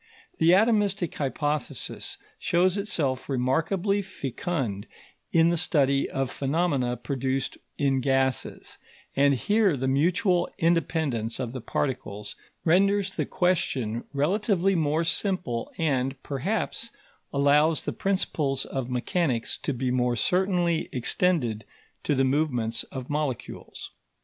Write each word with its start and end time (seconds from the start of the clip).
The 0.39 0.49
atomistic 0.55 1.13
hypothesis 1.13 2.17
shows 2.39 2.75
itself 2.75 3.29
remarkably 3.29 4.01
fecund 4.01 4.87
in 5.31 5.49
the 5.49 5.59
study 5.59 6.09
of 6.09 6.31
phenomena 6.31 6.97
produced 6.97 7.59
in 7.77 7.99
gases, 8.01 8.79
and 9.15 9.35
here 9.35 9.77
the 9.77 9.87
mutual 9.87 10.49
independence 10.57 11.39
of 11.39 11.51
the 11.51 11.61
particles 11.61 12.35
renders 12.65 13.15
the 13.15 13.27
question 13.27 14.03
relatively 14.11 14.73
more 14.73 15.03
simple 15.03 15.71
and, 15.77 16.15
perhaps, 16.23 16.89
allows 17.31 17.83
the 17.83 17.93
principles 17.93 18.65
of 18.65 18.89
mechanics 18.89 19.55
to 19.57 19.71
be 19.71 19.91
more 19.91 20.15
certainly 20.15 20.89
extended 20.91 21.63
to 22.05 22.15
the 22.15 22.23
movements 22.25 22.81
of 22.85 23.07
molecules. 23.07 23.91